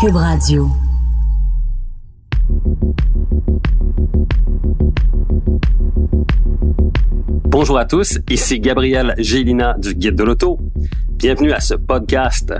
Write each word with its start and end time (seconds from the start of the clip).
Cube 0.00 0.14
Radio. 0.14 0.70
Bonjour 7.46 7.78
à 7.78 7.84
tous, 7.84 8.20
ici 8.30 8.60
Gabriel 8.60 9.14
Gélina 9.18 9.74
du 9.76 9.94
Guide 9.94 10.14
de 10.14 10.22
l'Auto. 10.22 10.60
Bienvenue 11.10 11.50
à 11.50 11.58
ce 11.58 11.74
podcast. 11.74 12.54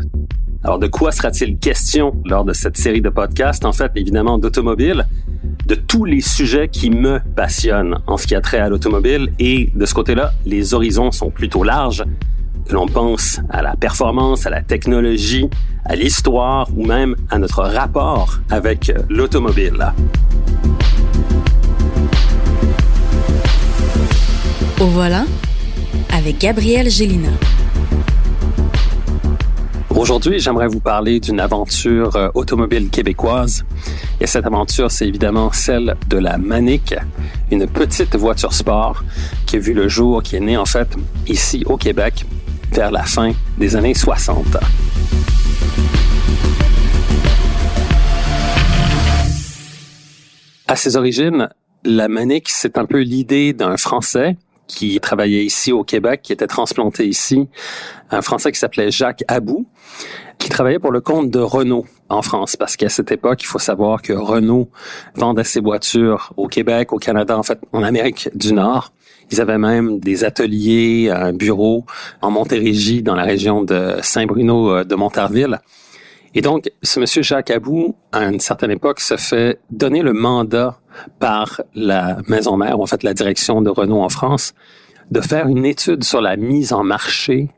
Alors, 0.64 0.80
de 0.80 0.88
quoi 0.88 1.12
sera-t-il 1.12 1.58
question 1.58 2.20
lors 2.24 2.44
de 2.44 2.52
cette 2.52 2.76
série 2.76 3.02
de 3.02 3.08
podcasts? 3.08 3.64
En 3.64 3.72
fait, 3.72 3.92
évidemment, 3.94 4.38
d'automobile, 4.38 5.06
de 5.66 5.76
tous 5.76 6.04
les 6.04 6.20
sujets 6.20 6.66
qui 6.66 6.90
me 6.90 7.20
passionnent 7.36 8.00
en 8.08 8.16
ce 8.16 8.26
qui 8.26 8.34
a 8.34 8.40
trait 8.40 8.58
à 8.58 8.68
l'automobile 8.68 9.32
et 9.38 9.70
de 9.76 9.86
ce 9.86 9.94
côté-là, 9.94 10.32
les 10.44 10.74
horizons 10.74 11.12
sont 11.12 11.30
plutôt 11.30 11.62
larges. 11.62 12.04
Que 12.68 12.74
l'on 12.74 12.86
pense 12.86 13.40
à 13.48 13.62
la 13.62 13.76
performance, 13.76 14.44
à 14.44 14.50
la 14.50 14.60
technologie, 14.60 15.48
à 15.86 15.96
l'histoire 15.96 16.68
ou 16.76 16.84
même 16.84 17.16
à 17.30 17.38
notre 17.38 17.62
rapport 17.62 18.40
avec 18.50 18.92
l'automobile. 19.08 19.94
Au 24.78 24.84
voilà, 24.84 25.24
avec 26.12 26.38
Gabriel 26.38 26.90
Gélina. 26.90 27.30
Aujourd'hui, 29.88 30.38
j'aimerais 30.38 30.68
vous 30.68 30.80
parler 30.80 31.20
d'une 31.20 31.40
aventure 31.40 32.14
euh, 32.14 32.28
automobile 32.34 32.90
québécoise. 32.90 33.64
Et 34.20 34.26
cette 34.26 34.46
aventure, 34.46 34.90
c'est 34.90 35.08
évidemment 35.08 35.50
celle 35.52 35.96
de 36.08 36.18
la 36.18 36.38
Manic, 36.38 36.94
une 37.50 37.66
petite 37.66 38.14
voiture 38.14 38.52
sport 38.52 39.02
qui 39.46 39.56
a 39.56 39.58
vu 39.58 39.72
le 39.72 39.88
jour, 39.88 40.22
qui 40.22 40.36
est 40.36 40.40
née 40.40 40.56
en 40.56 40.66
fait 40.66 40.88
ici 41.26 41.64
au 41.66 41.76
Québec 41.76 42.26
vers 42.72 42.90
la 42.90 43.04
fin 43.04 43.32
des 43.58 43.76
années 43.76 43.94
60. 43.94 44.56
À 50.66 50.76
ses 50.76 50.96
origines, 50.96 51.48
la 51.84 52.08
Manic, 52.08 52.48
c'est 52.48 52.76
un 52.76 52.84
peu 52.84 53.00
l'idée 53.00 53.52
d'un 53.52 53.76
Français 53.76 54.36
qui 54.66 55.00
travaillait 55.00 55.44
ici 55.44 55.72
au 55.72 55.82
Québec, 55.82 56.20
qui 56.22 56.32
était 56.32 56.46
transplanté 56.46 57.08
ici, 57.08 57.48
un 58.10 58.20
Français 58.22 58.52
qui 58.52 58.58
s'appelait 58.58 58.90
Jacques 58.90 59.24
Abou, 59.26 59.66
qui 60.38 60.50
travaillait 60.50 60.78
pour 60.78 60.92
le 60.92 61.00
compte 61.00 61.30
de 61.30 61.40
Renault 61.40 61.86
en 62.10 62.22
France, 62.22 62.56
parce 62.56 62.76
qu'à 62.76 62.88
cette 62.88 63.10
époque, 63.10 63.42
il 63.42 63.46
faut 63.46 63.58
savoir 63.58 64.02
que 64.02 64.12
Renault 64.12 64.70
vendait 65.14 65.44
ses 65.44 65.60
voitures 65.60 66.32
au 66.36 66.48
Québec, 66.48 66.92
au 66.92 66.98
Canada, 66.98 67.36
en 67.36 67.42
fait, 67.42 67.58
en 67.72 67.82
Amérique 67.82 68.28
du 68.34 68.52
Nord. 68.52 68.92
Ils 69.30 69.40
avaient 69.40 69.58
même 69.58 70.00
des 70.00 70.24
ateliers, 70.24 71.10
un 71.10 71.32
bureau 71.32 71.84
en 72.22 72.30
Montérégie, 72.30 73.02
dans 73.02 73.14
la 73.14 73.24
région 73.24 73.62
de 73.62 73.96
Saint-Bruno 74.02 74.70
euh, 74.70 74.84
de 74.84 74.94
Montarville. 74.94 75.60
Et 76.34 76.40
donc, 76.40 76.70
ce 76.82 77.00
monsieur 77.00 77.22
Jacques 77.22 77.50
Abou, 77.50 77.94
à 78.12 78.24
une 78.24 78.40
certaine 78.40 78.70
époque, 78.70 79.00
se 79.00 79.16
fait 79.16 79.58
donner 79.70 80.02
le 80.02 80.12
mandat 80.12 80.78
par 81.18 81.62
la 81.74 82.18
maison 82.28 82.56
mère, 82.56 82.80
en 82.80 82.86
fait 82.86 83.02
la 83.02 83.14
direction 83.14 83.62
de 83.62 83.70
Renault 83.70 84.02
en 84.02 84.08
France, 84.08 84.54
de 85.10 85.20
faire 85.20 85.48
une 85.48 85.64
étude 85.64 86.04
sur 86.04 86.20
la 86.20 86.36
mise 86.36 86.72
en 86.72 86.84
marché 86.84 87.48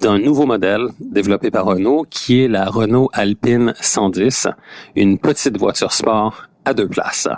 d'un 0.00 0.18
nouveau 0.18 0.46
modèle 0.46 0.88
développé 1.00 1.50
par 1.50 1.64
Renault, 1.64 2.06
qui 2.08 2.42
est 2.42 2.48
la 2.48 2.66
Renault 2.66 3.10
Alpine 3.12 3.74
110, 3.80 4.48
une 4.94 5.18
petite 5.18 5.58
voiture 5.58 5.92
sport 5.92 6.48
à 6.64 6.74
deux 6.74 6.88
places. 6.88 7.28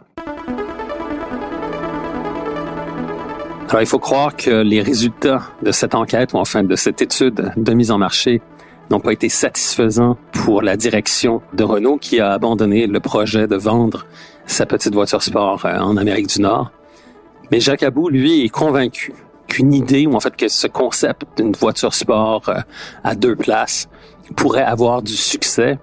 Alors, 3.69 3.83
il 3.83 3.87
faut 3.87 3.99
croire 3.99 4.35
que 4.35 4.63
les 4.63 4.81
résultats 4.81 5.43
de 5.63 5.73
cette 5.73 5.95
enquête, 5.95 6.33
ou 6.33 6.39
enfin 6.39 6.63
de 6.63 6.75
cette 6.75 7.03
étude 7.03 7.53
de 7.55 7.73
mise 7.75 7.91
en 7.91 7.99
marché, 7.99 8.41
n'ont 8.89 8.99
pas 8.99 9.13
été 9.13 9.29
satisfaisants 9.29 10.17
pour 10.33 10.63
la 10.63 10.75
direction 10.79 11.43
de 11.53 11.65
Renault 11.65 11.99
qui 11.99 12.19
a 12.19 12.33
abandonné 12.33 12.87
le 12.87 12.99
projet 12.99 13.47
de 13.47 13.57
vendre 13.57 14.07
sa 14.47 14.65
petite 14.65 14.95
voiture 14.95 15.23
sport 15.23 15.67
euh, 15.67 15.77
en 15.77 15.99
Amérique 15.99 16.29
du 16.29 16.41
Nord. 16.41 16.71
Mais 17.51 17.61
Jacques 17.61 17.83
Abou, 17.83 18.09
lui, 18.09 18.43
est 18.43 18.49
convaincu 18.49 19.13
qu'une 19.49 19.75
idée, 19.75 20.07
ou 20.07 20.15
en 20.15 20.21
fait 20.21 20.35
que 20.35 20.49
ce 20.49 20.67
concept 20.67 21.27
d'une 21.37 21.53
voiture 21.53 21.93
sport 21.93 22.49
euh, 22.49 22.61
à 23.05 23.15
deux 23.15 23.37
places 23.37 23.91
pourrait 24.35 24.63
avoir 24.63 25.03
du 25.03 25.15
succès. 25.15 25.79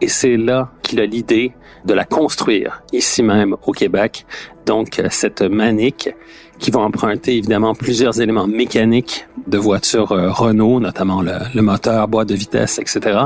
Et 0.00 0.08
c'est 0.08 0.36
là 0.36 0.70
qu'il 0.82 1.00
a 1.00 1.06
l'idée 1.06 1.52
de 1.84 1.94
la 1.94 2.04
construire 2.04 2.82
ici 2.92 3.22
même 3.22 3.56
au 3.66 3.72
Québec. 3.72 4.26
Donc 4.66 4.98
euh, 4.98 5.08
cette 5.10 5.42
manique 5.42 6.10
qui 6.58 6.70
va 6.70 6.80
emprunter 6.80 7.36
évidemment 7.36 7.74
plusieurs 7.74 8.20
éléments 8.20 8.46
mécaniques 8.46 9.26
de 9.46 9.58
voitures 9.58 10.08
Renault, 10.08 10.80
notamment 10.80 11.20
le, 11.20 11.32
le 11.54 11.62
moteur, 11.62 12.08
boîte 12.08 12.28
de 12.28 12.34
vitesse, 12.34 12.78
etc., 12.78 13.18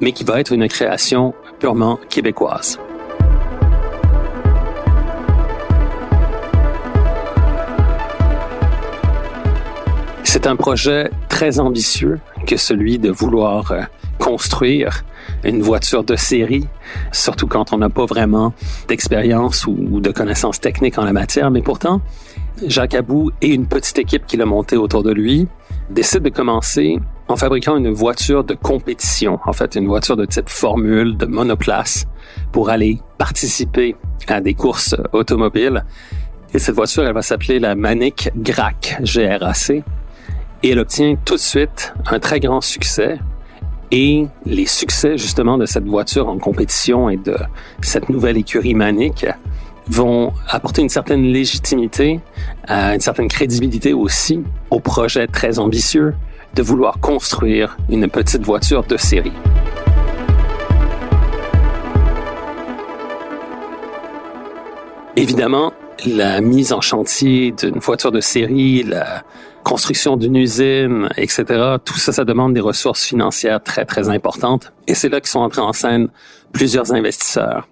mais 0.00 0.12
qui 0.12 0.22
va 0.24 0.38
être 0.38 0.52
une 0.52 0.68
création 0.68 1.34
purement 1.58 1.98
québécoise. 2.08 2.78
C'est 10.30 10.46
un 10.46 10.56
projet 10.56 11.10
très 11.28 11.58
ambitieux 11.58 12.20
que 12.46 12.56
celui 12.56 12.98
de 12.98 13.10
vouloir 13.10 13.72
euh, 13.72 13.80
construire 14.38 15.02
une 15.42 15.62
voiture 15.62 16.04
de 16.04 16.14
série, 16.14 16.68
surtout 17.10 17.48
quand 17.48 17.72
on 17.72 17.78
n'a 17.78 17.88
pas 17.88 18.06
vraiment 18.06 18.54
d'expérience 18.86 19.66
ou 19.66 19.98
de 20.00 20.12
connaissances 20.12 20.60
techniques 20.60 20.96
en 20.96 21.04
la 21.04 21.12
matière. 21.12 21.50
Mais 21.50 21.60
pourtant, 21.60 22.00
Jacques 22.64 22.94
Abou 22.94 23.32
et 23.42 23.48
une 23.48 23.66
petite 23.66 23.98
équipe 23.98 24.26
qu'il 24.26 24.40
a 24.40 24.46
montée 24.46 24.76
autour 24.76 25.02
de 25.02 25.10
lui 25.10 25.48
décident 25.90 26.22
de 26.22 26.28
commencer 26.28 27.00
en 27.26 27.34
fabriquant 27.34 27.76
une 27.76 27.90
voiture 27.90 28.44
de 28.44 28.54
compétition, 28.54 29.40
en 29.44 29.52
fait 29.52 29.74
une 29.74 29.88
voiture 29.88 30.16
de 30.16 30.24
type 30.24 30.48
formule, 30.48 31.16
de 31.16 31.26
monoplace, 31.26 32.06
pour 32.52 32.70
aller 32.70 33.00
participer 33.18 33.96
à 34.28 34.40
des 34.40 34.54
courses 34.54 34.94
automobiles. 35.12 35.84
Et 36.54 36.60
cette 36.60 36.76
voiture, 36.76 37.04
elle 37.04 37.14
va 37.14 37.22
s'appeler 37.22 37.58
la 37.58 37.74
Manic 37.74 38.30
GRAC, 38.36 38.98
G-R-A-C. 39.02 39.82
Et 40.62 40.70
elle 40.70 40.78
obtient 40.78 41.16
tout 41.24 41.34
de 41.34 41.40
suite 41.40 41.92
un 42.06 42.20
très 42.20 42.38
grand 42.38 42.60
succès. 42.60 43.18
Et 43.90 44.26
les 44.44 44.66
succès 44.66 45.16
justement 45.16 45.56
de 45.56 45.64
cette 45.64 45.86
voiture 45.86 46.28
en 46.28 46.38
compétition 46.38 47.08
et 47.08 47.16
de 47.16 47.36
cette 47.80 48.10
nouvelle 48.10 48.36
écurie 48.36 48.74
manique 48.74 49.26
vont 49.88 50.34
apporter 50.46 50.82
une 50.82 50.90
certaine 50.90 51.22
légitimité, 51.22 52.20
euh, 52.70 52.94
une 52.94 53.00
certaine 53.00 53.28
crédibilité 53.28 53.94
aussi 53.94 54.42
au 54.70 54.80
projet 54.80 55.26
très 55.26 55.58
ambitieux 55.58 56.14
de 56.54 56.62
vouloir 56.62 57.00
construire 57.00 57.78
une 57.88 58.08
petite 58.08 58.42
voiture 58.42 58.84
de 58.84 58.98
série. 58.98 59.32
Évidemment, 65.16 65.72
la 66.06 66.40
mise 66.40 66.72
en 66.72 66.80
chantier 66.80 67.52
d'une 67.52 67.78
voiture 67.78 68.12
de 68.12 68.20
série, 68.20 68.82
la 68.82 69.24
construction 69.64 70.16
d'une 70.16 70.36
usine, 70.36 71.08
etc. 71.16 71.76
Tout 71.84 71.98
ça, 71.98 72.12
ça 72.12 72.24
demande 72.24 72.54
des 72.54 72.60
ressources 72.60 73.04
financières 73.04 73.62
très, 73.62 73.84
très 73.84 74.08
importantes. 74.08 74.72
Et 74.86 74.94
c'est 74.94 75.08
là 75.08 75.20
que 75.20 75.28
sont 75.28 75.40
entrés 75.40 75.62
en 75.62 75.72
scène 75.72 76.08
plusieurs 76.52 76.92
investisseurs, 76.92 77.68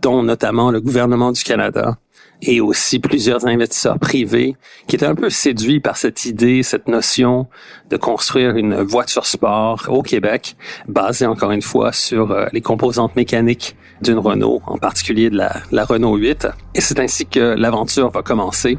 dont 0.00 0.22
notamment 0.22 0.70
le 0.70 0.80
gouvernement 0.80 1.32
du 1.32 1.42
Canada 1.42 1.96
et 2.42 2.60
aussi 2.60 2.98
plusieurs 2.98 3.46
investisseurs 3.46 3.98
privés 3.98 4.56
qui 4.86 4.96
étaient 4.96 5.06
un 5.06 5.14
peu 5.14 5.30
séduits 5.30 5.80
par 5.80 5.96
cette 5.96 6.24
idée, 6.24 6.62
cette 6.62 6.88
notion 6.88 7.46
de 7.90 7.96
construire 7.96 8.56
une 8.56 8.82
voiture 8.82 9.26
sport 9.26 9.86
au 9.88 10.02
Québec, 10.02 10.56
basée 10.88 11.26
encore 11.26 11.50
une 11.50 11.62
fois 11.62 11.92
sur 11.92 12.30
euh, 12.30 12.46
les 12.52 12.60
composantes 12.60 13.16
mécaniques 13.16 13.76
d'une 14.00 14.18
Renault, 14.18 14.62
en 14.66 14.78
particulier 14.78 15.30
de 15.30 15.36
la, 15.36 15.52
la 15.70 15.84
Renault 15.84 16.16
8. 16.16 16.48
Et 16.74 16.80
c'est 16.80 16.98
ainsi 16.98 17.26
que 17.26 17.40
l'aventure 17.40 18.10
va 18.10 18.22
commencer. 18.22 18.78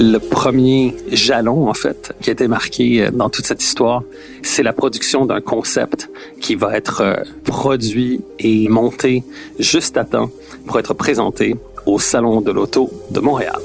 Le 0.00 0.18
premier 0.18 0.94
jalon, 1.10 1.68
en 1.68 1.74
fait, 1.74 2.14
qui 2.20 2.30
a 2.30 2.32
été 2.32 2.46
marqué 2.46 3.02
euh, 3.02 3.10
dans 3.10 3.28
toute 3.30 3.46
cette 3.46 3.64
histoire, 3.64 4.04
c'est 4.42 4.62
la 4.62 4.72
production 4.72 5.26
d'un 5.26 5.40
concept 5.40 6.08
qui 6.40 6.54
va 6.54 6.76
être 6.76 7.00
euh, 7.00 7.16
produit 7.42 8.20
et 8.38 8.68
monté 8.68 9.24
juste 9.58 9.96
à 9.96 10.04
temps 10.04 10.30
pour 10.66 10.78
être 10.78 10.94
présenté 10.94 11.56
au 11.84 11.98
Salon 11.98 12.40
de 12.40 12.52
l'Auto 12.52 12.90
de 13.10 13.18
Montréal. 13.18 13.58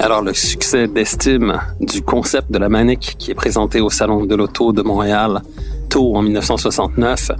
Alors, 0.00 0.22
le 0.22 0.32
succès 0.32 0.88
d'estime 0.88 1.60
du 1.78 2.00
concept 2.00 2.50
de 2.50 2.58
la 2.58 2.70
Manic 2.70 3.16
qui 3.18 3.30
est 3.32 3.34
présenté 3.34 3.82
au 3.82 3.90
Salon 3.90 4.24
de 4.24 4.34
l'Auto 4.34 4.72
de 4.72 4.80
Montréal 4.80 5.42
tôt 5.90 6.16
en 6.16 6.22
1969 6.22 7.32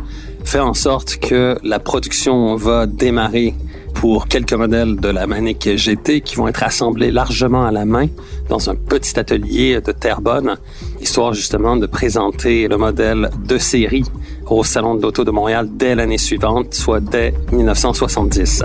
fait 0.44 0.60
en 0.60 0.74
sorte 0.74 1.16
que 1.16 1.56
la 1.62 1.78
production 1.78 2.56
va 2.56 2.86
démarrer 2.86 3.54
pour 3.94 4.26
quelques 4.26 4.52
modèles 4.52 4.96
de 4.96 5.08
la 5.08 5.26
Manic 5.26 5.76
GT 5.76 6.22
qui 6.22 6.36
vont 6.36 6.48
être 6.48 6.62
assemblés 6.62 7.10
largement 7.10 7.66
à 7.66 7.70
la 7.70 7.84
main 7.84 8.06
dans 8.48 8.70
un 8.70 8.74
petit 8.74 9.18
atelier 9.18 9.80
de 9.80 9.92
Terrebonne, 9.92 10.56
histoire 11.00 11.34
justement 11.34 11.76
de 11.76 11.86
présenter 11.86 12.68
le 12.68 12.76
modèle 12.76 13.30
de 13.46 13.58
série 13.58 14.04
au 14.46 14.64
Salon 14.64 14.96
de 14.96 15.02
l'Auto 15.02 15.24
de 15.24 15.30
Montréal 15.30 15.68
dès 15.72 15.94
l'année 15.94 16.18
suivante, 16.18 16.74
soit 16.74 17.00
dès 17.00 17.34
1970. 17.52 18.64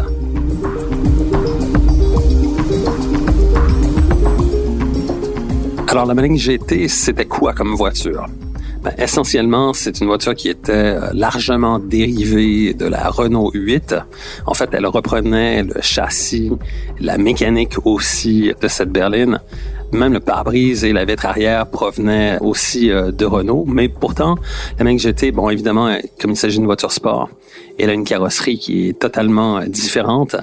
Alors, 5.98 6.06
la 6.06 6.14
Manic 6.14 6.38
GT, 6.38 6.88
c'était 6.90 7.26
quoi 7.26 7.54
comme 7.54 7.74
voiture? 7.74 8.28
Ben, 8.84 8.94
essentiellement, 8.98 9.74
c'est 9.74 10.00
une 10.02 10.08
voiture 10.08 10.36
qui 10.36 10.50
était 10.50 10.72
euh, 10.72 11.10
largement 11.14 11.80
dérivée 11.80 12.74
de 12.74 12.86
la 12.86 13.10
Renault 13.10 13.52
8. 13.54 13.96
En 14.46 14.54
fait, 14.54 14.70
elle 14.74 14.86
reprenait 14.86 15.64
le 15.64 15.82
châssis, 15.82 16.52
la 17.00 17.18
mécanique 17.18 17.86
aussi 17.86 18.54
de 18.62 18.68
cette 18.68 18.92
berline. 18.92 19.40
Même 19.94 20.14
le 20.14 20.20
pare-brise 20.20 20.84
et 20.84 20.94
la 20.94 21.06
vitre 21.06 21.26
arrière 21.26 21.66
provenaient 21.68 22.38
aussi 22.42 22.92
euh, 22.92 23.12
de 23.12 23.26
Renault, 23.26 23.66
mais 23.68 23.90
pourtant, 23.90 24.36
la 24.78 24.84
Manic 24.84 25.00
GT, 25.00 25.32
bon, 25.32 25.50
évidemment, 25.50 25.98
comme 26.20 26.32
il 26.32 26.38
s'agit 26.38 26.58
d'une 26.58 26.66
voiture 26.66 26.92
sport, 26.92 27.30
elle 27.80 27.90
a 27.90 27.94
une 27.94 28.04
carrosserie 28.04 28.60
qui 28.60 28.90
est 28.90 29.00
totalement 29.00 29.62
différente. 29.62 30.36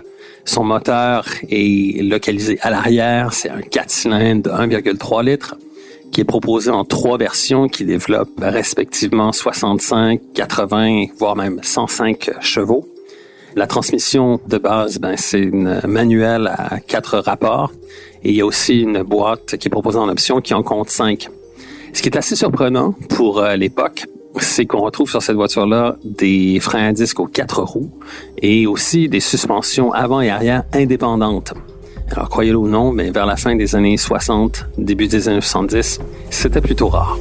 Son 0.45 0.65
moteur 0.65 1.27
est 1.51 2.03
localisé 2.03 2.59
à 2.63 2.71
l'arrière, 2.71 3.33
c'est 3.33 3.51
un 3.51 3.61
4 3.61 3.91
cylindres 3.91 4.43
de 4.43 4.51
1,3 4.51 5.25
litres 5.25 5.57
qui 6.15 6.21
est 6.21 6.25
proposé 6.25 6.71
en 6.71 6.85
trois 6.85 7.19
versions 7.19 7.67
qui 7.67 7.85
développent 7.85 8.39
respectivement 8.41 9.33
65, 9.33 10.21
80, 10.33 11.07
voire 11.19 11.35
même 11.35 11.59
105 11.61 12.31
chevaux. 12.41 12.89
La 13.57 13.67
transmission 13.67 14.39
de 14.47 14.59
base, 14.59 15.01
ben, 15.01 15.17
c'est 15.17 15.41
une 15.41 15.81
manuelle 15.89 16.53
à 16.57 16.79
quatre 16.79 17.19
rapports 17.19 17.73
et 18.23 18.31
il 18.31 18.37
y 18.37 18.43
a 18.43 18.47
aussi 18.47 18.83
une 18.83 19.03
boîte 19.03 19.57
qui 19.57 19.67
est 19.67 19.71
proposée 19.71 19.99
en 19.99 20.09
option 20.09 20.41
qui 20.41 20.55
en 20.55 20.63
compte 20.63 20.89
cinq. 20.89 21.29
Ce 21.93 22.01
qui 22.01 22.09
est 22.09 22.17
assez 22.17 22.37
surprenant 22.37 22.95
pour 23.09 23.41
euh, 23.41 23.57
l'époque, 23.57 24.05
c'est 24.39 24.67
qu'on 24.67 24.83
retrouve 24.83 25.11
sur 25.11 25.21
cette 25.21 25.37
voiture-là 25.37 25.97
des 26.05 26.61
freins 26.61 26.87
à 26.87 26.93
disque 26.93 27.19
aux 27.19 27.27
quatre 27.27 27.61
roues 27.61 27.91
et 28.41 28.69
aussi 28.69 29.09
des 29.09 29.21
suspensions 29.21 29.93
avant 29.93 30.21
et 30.21 30.31
arrière 30.31 30.63
indépendantes. 30.73 31.55
Alors, 32.11 32.29
croyez-le 32.29 32.59
ou 32.59 32.69
non, 32.69 32.93
mais 32.93 33.11
vers 33.11 33.27
la 33.27 33.37
fin 33.37 33.57
des 33.57 33.75
années 33.75 33.97
60, 33.97 34.67
début 34.79 35.09
des 35.09 35.29
années 35.29 35.41
70, 35.41 36.01
c'était 36.31 36.61
plutôt 36.61 36.89
rare. 36.89 37.19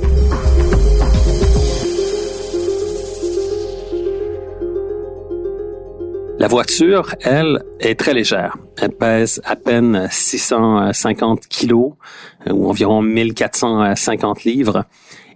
La 6.40 6.50
voiture, 6.50 7.16
elle, 7.22 7.64
est 7.80 7.98
très 7.98 8.14
légère. 8.14 8.58
Elle 8.82 8.92
pèse 8.92 9.42
à 9.46 9.56
peine 9.56 10.08
650 10.12 11.48
kilos, 11.48 11.94
euh, 12.48 12.52
ou 12.52 12.68
environ 12.68 13.02
1450 13.02 14.44
livres. 14.44 14.84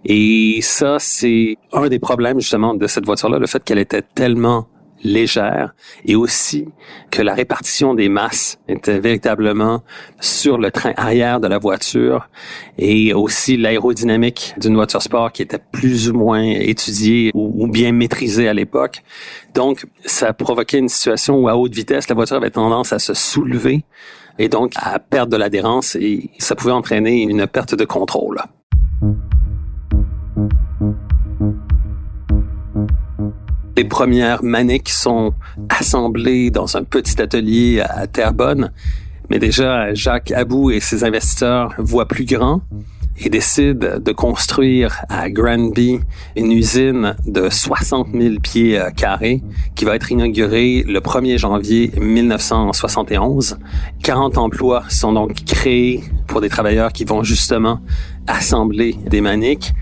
Et 0.04 0.58
ça, 0.60 0.98
c'est 0.98 1.56
un 1.72 1.88
des 1.88 1.98
problèmes 1.98 2.40
justement 2.40 2.74
de 2.74 2.86
cette 2.86 3.06
voiture-là, 3.06 3.38
le 3.38 3.46
fait 3.46 3.64
qu'elle 3.64 3.78
était 3.78 4.02
tellement 4.02 4.66
légère 5.02 5.74
et 6.04 6.16
aussi 6.16 6.68
que 7.10 7.22
la 7.22 7.34
répartition 7.34 7.94
des 7.94 8.08
masses 8.08 8.58
était 8.68 8.98
véritablement 8.98 9.82
sur 10.20 10.58
le 10.58 10.70
train 10.70 10.92
arrière 10.96 11.40
de 11.40 11.48
la 11.48 11.58
voiture 11.58 12.28
et 12.78 13.14
aussi 13.14 13.56
l'aérodynamique 13.56 14.54
d'une 14.58 14.74
voiture 14.74 15.02
sport 15.02 15.32
qui 15.32 15.42
était 15.42 15.58
plus 15.58 16.10
ou 16.10 16.14
moins 16.14 16.42
étudiée 16.42 17.30
ou, 17.34 17.66
bien 17.68 17.92
maîtrisée 17.92 18.48
à 18.48 18.54
l'époque. 18.54 19.02
Donc, 19.54 19.86
ça 20.04 20.32
provoquait 20.32 20.78
une 20.78 20.88
situation 20.88 21.36
où 21.38 21.48
à 21.48 21.56
haute 21.56 21.74
vitesse, 21.74 22.08
la 22.08 22.14
voiture 22.14 22.36
avait 22.36 22.50
tendance 22.50 22.92
à 22.92 22.98
se 22.98 23.14
soulever 23.14 23.84
et 24.38 24.48
donc 24.48 24.72
à 24.76 24.98
perdre 24.98 25.32
de 25.32 25.36
l'adhérence 25.36 25.96
et 25.96 26.30
ça 26.38 26.54
pouvait 26.54 26.72
entraîner 26.72 27.22
une 27.22 27.46
perte 27.46 27.74
de 27.74 27.84
contrôle. 27.84 28.40
Les 33.78 33.84
premières 33.84 34.42
maniques 34.42 34.88
sont 34.88 35.34
assemblées 35.68 36.50
dans 36.50 36.76
un 36.76 36.82
petit 36.82 37.22
atelier 37.22 37.80
à 37.80 38.08
Terrebonne. 38.08 38.72
Mais 39.30 39.38
déjà, 39.38 39.94
Jacques 39.94 40.32
Abou 40.32 40.72
et 40.72 40.80
ses 40.80 41.04
investisseurs 41.04 41.72
voient 41.78 42.08
plus 42.08 42.24
grand 42.24 42.60
et 43.20 43.28
décident 43.28 44.00
de 44.00 44.10
construire 44.10 45.04
à 45.08 45.30
Granby 45.30 46.00
une 46.34 46.50
usine 46.50 47.14
de 47.24 47.48
60 47.48 48.08
000 48.12 48.40
pieds 48.42 48.80
euh, 48.80 48.90
carrés 48.90 49.44
qui 49.76 49.84
va 49.84 49.94
être 49.94 50.10
inaugurée 50.10 50.82
le 50.84 50.98
1er 50.98 51.38
janvier 51.38 51.92
1971. 52.00 53.60
40 54.02 54.38
emplois 54.38 54.82
sont 54.88 55.12
donc 55.12 55.44
créés 55.44 56.02
pour 56.26 56.40
des 56.40 56.48
travailleurs 56.48 56.92
qui 56.92 57.04
vont 57.04 57.22
justement 57.22 57.78
assembler 58.26 58.96
des 59.06 59.20
maniques 59.20 59.72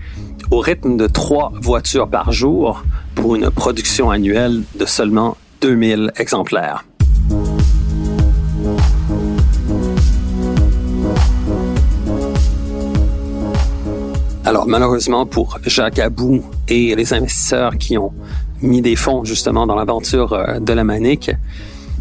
au 0.51 0.59
rythme 0.59 0.97
de 0.97 1.07
trois 1.07 1.51
voitures 1.61 2.07
par 2.07 2.31
jour 2.31 2.83
pour 3.15 3.35
une 3.35 3.49
production 3.49 4.09
annuelle 4.09 4.63
de 4.75 4.85
seulement 4.85 5.37
2000 5.61 6.11
exemplaires. 6.17 6.85
Alors 14.45 14.65
malheureusement 14.65 15.25
pour 15.25 15.59
Jacques 15.65 15.99
Abou 15.99 16.41
et 16.69 16.95
les 16.95 17.13
investisseurs 17.13 17.77
qui 17.77 17.97
ont 17.97 18.13
mis 18.61 18.81
des 18.81 18.95
fonds 18.95 19.25
justement 19.25 19.67
dans 19.67 19.75
l'aventure 19.75 20.33
euh, 20.33 20.59
de 20.59 20.73
la 20.73 20.85
Manique, 20.85 21.31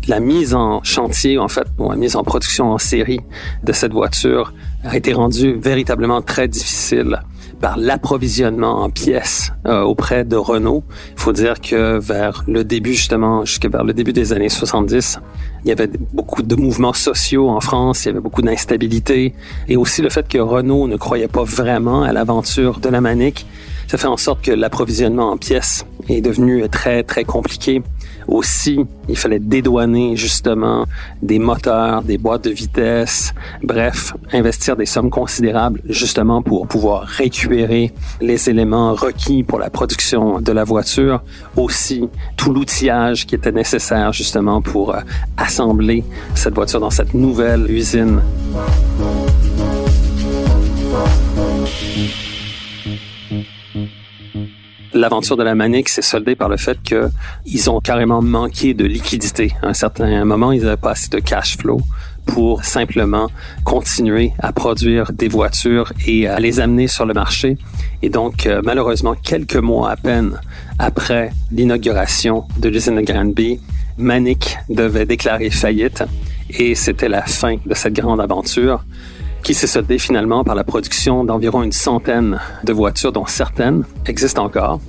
la 0.07 0.21
mise 0.21 0.55
en 0.55 0.83
chantier, 0.85 1.39
en 1.39 1.49
fait, 1.49 1.67
la 1.79 1.97
mise 1.97 2.15
en 2.15 2.23
production 2.23 2.71
en 2.71 2.79
série 2.79 3.21
de 3.65 3.73
cette 3.73 3.93
voiture 3.93 4.55
a 4.85 4.97
été 4.97 5.13
rendue 5.13 5.59
véritablement 5.61 6.23
très 6.23 6.47
difficile 6.47 7.21
par 7.61 7.77
l'approvisionnement 7.79 8.83
en 8.83 8.91
pièces 8.91 9.53
euh, 9.67 9.83
auprès 9.83 10.25
de 10.25 10.37
Renault. 10.37 10.85
Il 11.17 11.21
faut 11.21 11.33
dire 11.33 11.61
que 11.61 11.99
vers 11.99 12.45
le 12.47 12.65
début, 12.65 12.95
justement, 12.95 13.45
jusqu'à 13.45 13.69
vers 13.69 13.85
le 13.85 13.93
début 13.93 14.13
des 14.13 14.33
années 14.33 14.49
70, 14.49 15.21
il 15.65 15.69
y 15.69 15.73
avait 15.73 15.91
beaucoup 16.13 16.43
de 16.43 16.55
mouvements 16.55 16.93
sociaux 16.93 17.49
en 17.49 17.61
France, 17.61 18.05
il 18.05 18.09
y 18.09 18.11
avait 18.11 18.21
beaucoup 18.21 18.43
d'instabilité, 18.43 19.35
et 19.69 19.77
aussi 19.77 20.03
le 20.03 20.11
fait 20.11 20.29
que 20.29 20.39
Renault 20.39 20.87
ne 20.87 20.97
croyait 20.97 21.29
pas 21.29 21.45
vraiment 21.45 22.03
à 22.03 22.13
l'aventure 22.13 22.79
de 22.81 22.89
la 22.89 23.01
Manique, 23.01 23.47
ça 23.89 23.99
fait 23.99 24.07
en 24.07 24.17
sorte 24.17 24.43
que 24.43 24.53
l'approvisionnement 24.53 25.31
en 25.31 25.37
pièces 25.37 25.87
est 26.09 26.21
devenu 26.21 26.69
très, 26.69 27.03
très 27.03 27.25
compliqué. 27.25 27.83
Aussi, 28.29 28.81
il 29.09 29.17
fallait 29.17 29.39
dédouaner 29.39 30.17
justement 30.17 30.87
des 31.23 31.39
moteurs, 31.39 32.03
des 32.03 32.19
boîtes 32.19 32.45
de 32.45 32.51
vitesse, 32.51 33.33
bref, 33.63 34.15
investir 34.33 34.77
des 34.77 34.87
sommes 34.87 35.11
considérables 35.11 35.81
justement 35.89 36.43
pour 36.43 36.67
pouvoir 36.67 37.03
récupérer 37.03 37.93
les 38.21 38.51
éléments 38.51 38.95
requis 38.95 39.43
pour 39.43 39.59
la 39.59 39.71
production 39.71 40.41
de 40.41 40.53
la 40.53 40.65
voiture. 40.65 41.23
Aussi, 41.57 42.09
tout 42.37 42.53
l'outillage 42.53 43.27
qui 43.27 43.35
était 43.35 43.53
nécessaire 43.53 44.13
justement 44.13 44.61
pour 44.61 44.95
euh, 44.95 45.01
assembler 45.37 46.05
cette 46.35 46.55
voiture 46.55 46.81
dans 46.81 46.91
cette 46.91 47.15
nouvelle 47.15 47.71
usine. 47.71 48.21
L'aventure 54.97 55.37
de 55.37 55.43
la 55.43 55.55
Manique 55.55 55.89
s'est 55.89 56.03
soldée 56.03 56.35
par 56.35 56.49
le 56.49 56.57
fait 56.57 56.79
qu'ils 56.83 57.71
ont 57.71 57.81
carrément 57.81 58.23
manqué 58.23 58.75
de 58.75 58.85
liquidité. 58.85 59.53
À 59.63 59.69
un 59.69 59.75
certain 59.75 60.25
moment, 60.25 60.53
ils 60.53 60.63
n'avaient 60.63 60.77
pas 60.77 60.93
assez 60.93 61.09
de 61.09 61.19
cash 61.19 61.57
flow 61.57 61.81
pour 62.27 62.65
simplement 62.65 63.29
continuer 63.65 64.33
à 64.41 64.53
produire 64.53 65.13
des 65.13 65.29
voitures 65.29 65.93
et 66.07 66.27
à 66.27 66.41
les 66.41 66.61
amener 66.61 66.89
sur 66.89 67.07
le 67.07 67.15
marché. 67.15 67.57
Et 68.03 68.11
donc, 68.11 68.47
euh, 68.47 68.61
malheureusement, 68.65 69.15
quelques 69.15 69.57
mois 69.57 69.91
à 69.91 69.97
peine 69.97 70.41
après 70.79 71.31
l'inauguration 71.53 72.45
de 72.59 72.69
l'usine 72.69 72.97
de 72.97 73.01
Granby, 73.01 73.61
Manic 73.97 74.59
devait 74.69 75.07
déclarer 75.07 75.51
faillite 75.51 76.05
et 76.51 76.75
c'était 76.75 77.09
la 77.09 77.23
fin 77.23 77.57
de 77.65 77.75
cette 77.75 77.95
grande 77.95 78.21
aventure 78.21 78.85
qui 79.47 79.55
s'est 79.55 79.69
soldée 79.69 79.99
finalement 79.99 80.43
par 80.43 80.57
la 80.57 80.65
production 80.65 81.23
d'environ 81.23 81.63
une 81.63 81.71
centaine 81.71 82.41
de 82.65 82.73
voitures, 82.73 83.13
dont 83.13 83.27
certaines 83.27 83.85
existent 84.05 84.45
encore. 84.45 84.81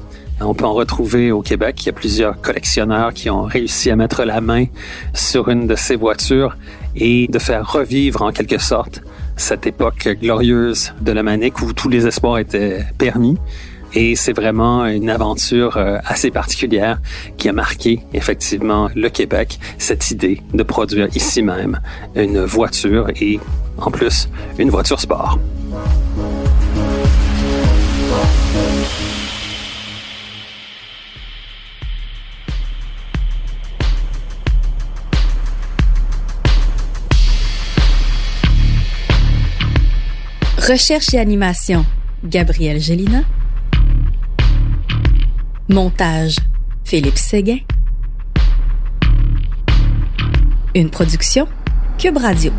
On 0.41 0.55
peut 0.55 0.65
en 0.65 0.73
retrouver 0.73 1.31
au 1.31 1.43
Québec. 1.43 1.83
Il 1.83 1.85
y 1.85 1.89
a 1.89 1.93
plusieurs 1.93 2.41
collectionneurs 2.41 3.13
qui 3.13 3.29
ont 3.29 3.43
réussi 3.43 3.91
à 3.91 3.95
mettre 3.95 4.23
la 4.23 4.41
main 4.41 4.65
sur 5.13 5.49
une 5.49 5.67
de 5.67 5.75
ces 5.75 5.95
voitures 5.95 6.57
et 6.95 7.27
de 7.27 7.37
faire 7.37 7.71
revivre 7.71 8.23
en 8.23 8.31
quelque 8.31 8.57
sorte 8.57 9.03
cette 9.35 9.67
époque 9.67 10.09
glorieuse 10.19 10.91
de 11.01 11.11
la 11.11 11.21
Manique 11.21 11.61
où 11.61 11.71
tous 11.71 11.89
les 11.89 12.07
espoirs 12.07 12.39
étaient 12.39 12.83
permis. 12.97 13.37
Et 13.93 14.15
c'est 14.15 14.33
vraiment 14.33 14.85
une 14.85 15.09
aventure 15.09 15.77
euh, 15.77 15.97
assez 16.05 16.31
particulière 16.31 16.99
qui 17.37 17.49
a 17.49 17.53
marqué 17.53 18.01
effectivement 18.13 18.89
le 18.95 19.09
Québec, 19.09 19.59
cette 19.77 20.11
idée 20.11 20.41
de 20.53 20.63
produire 20.63 21.07
ici 21.15 21.41
même 21.41 21.79
une 22.15 22.43
voiture 22.43 23.07
et 23.21 23.39
en 23.77 23.91
plus 23.91 24.29
une 24.57 24.69
voiture 24.69 24.99
sport. 24.99 25.39
Recherche 40.67 41.13
et 41.13 41.19
animation, 41.19 41.85
Gabriel 42.25 42.81
Gélina. 42.81 43.23
Montage, 45.69 46.37
Philippe 46.85 47.17
Séguin. 47.17 47.57
Une 50.73 50.89
production, 50.89 51.45
Cube 51.97 52.17
Radio. 52.17 52.53